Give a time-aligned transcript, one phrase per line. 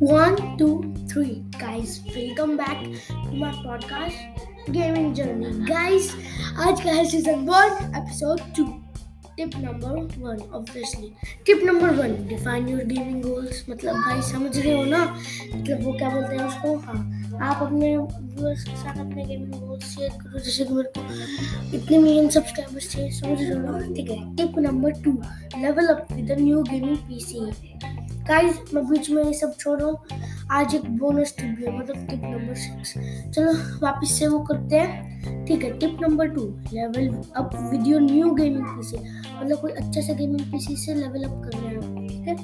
[0.00, 1.44] two, three.
[1.58, 4.16] Guys, welcome back to my podcast
[4.72, 5.52] Gaming Journey.
[5.66, 6.08] Guys,
[6.58, 8.64] आज का है season one episode two
[9.36, 11.12] tip number one obviously
[11.46, 15.04] tip number one define your gaming goals मतलब भाई समझ रहे हो ना?
[15.54, 16.76] मतलब वो क्या बोलते हैं उसको?
[16.78, 21.76] हाँ आप अपने व्यूअर्स के साथ अपने गेमिंग गोल्स शेयर करो। जैसे कि मेरे को
[21.76, 23.94] इतने मिलियन सब्सक्राइबर्स चाहिए समझ रहे हो ना?
[23.94, 25.12] ठीक है tip number two
[25.60, 27.50] level up with new gaming PC
[28.28, 30.20] guys मैं बीच में ये सब छोड़ रहा हूँ।
[30.52, 32.92] आज एक बोनस टिप भी है मतलब टिप नंबर सिक्स
[33.34, 33.52] चलो,
[33.82, 38.30] वापस से वो करते हैं। ठीक है tip number two level up with your new
[38.34, 42.28] gaming PC मतलब कोई अच्छा सा गेमिंग पीसी से लेवल अप कर रहे हैं ठीक
[42.28, 42.36] है?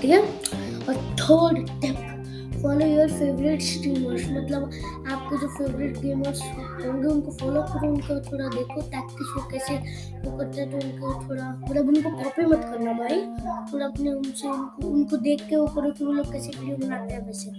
[0.00, 0.20] ठीक है?
[0.88, 2.08] और third tip
[2.62, 4.70] follow your favourite streamers मतलब
[5.12, 9.74] आपके जो फेवरेट गेमर्स होंगे, उनको फॉलो करो, उनको थोड़ा देखो टैक्टिक्स वो कैसे
[10.24, 13.20] वो करते हैं तो उनको थोड़ा मतलब उनको कॉपी मत करना भाई।
[13.72, 17.14] थोड़ा अपने उनसे, उनको उनको देख के वो करो कि वो लोग कैसे वीडियो बनाते
[17.14, 17.50] हैं वैसे।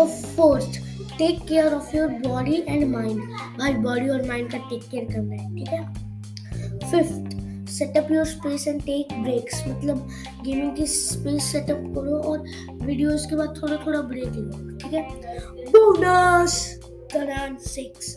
[0.00, 0.78] और fourth
[1.18, 3.20] take care of your body and mind
[3.58, 5.82] भाई बॉडी और माइंड का टेक केयर करना है, ठीक है?
[6.90, 7.34] Fifth
[7.68, 10.08] setup your space and take breaks मतलब
[10.44, 12.44] गेमिंग की स्पेस सेटअप करो और
[12.82, 15.08] वीडियोस के बाद थोड़ा थोड़ा ब्रेक लो, ठीक है?
[15.70, 16.80] Bonus
[17.12, 18.16] current six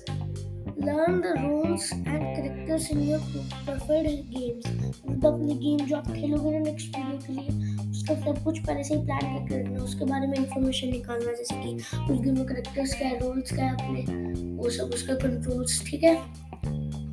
[0.80, 4.68] learn the rules and characters in your preferred games
[5.10, 8.84] मतलब अपने गेम जो आप खेलोगे ना नेक्स्ट वीडियो के लिए, उसका सब कुछ पहले
[8.84, 12.46] से ही प्लान करके रखना, उसके बारे में इंफॉर्मेशन निकालना, जैसे कि उस गेम में
[12.46, 16.16] करेक्टर्स क्या है रूल्स क्या है अपने, वो सब उसका कंट्रोल्स ठीक है?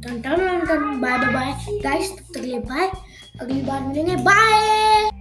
[0.07, 1.53] टन टन टन बाय बाय
[1.85, 2.91] गाइस तक लिए बाय
[3.41, 4.17] अगली बार मिलेंगे.
[4.17, 5.16] बाय